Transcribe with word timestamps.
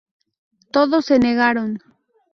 Todos 0.71 1.05
se 1.05 1.19
negaron. 1.19 1.77